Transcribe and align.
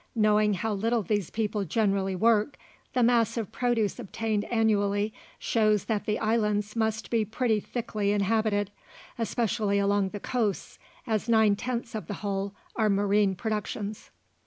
Knowing 0.15 0.55
how 0.55 0.73
little 0.73 1.03
these 1.03 1.29
people 1.29 1.63
generally 1.63 2.15
work, 2.15 2.57
the 2.93 3.03
mass 3.03 3.37
of 3.37 3.51
produce 3.51 3.99
obtained 3.99 4.45
annually 4.45 5.13
shows 5.37 5.85
that 5.85 6.07
the 6.07 6.17
islands 6.17 6.75
must 6.75 7.11
be 7.11 7.23
pretty 7.23 7.59
thickly 7.59 8.11
inhabited, 8.11 8.71
especially 9.19 9.77
along 9.77 10.09
the 10.09 10.19
coasts, 10.19 10.79
as 11.05 11.29
nine 11.29 11.55
tenths 11.55 11.93
of 11.93 12.07
the 12.07 12.15
whole 12.25 12.55
are 12.75 12.89
marine 12.89 13.35
productions. 13.35 14.09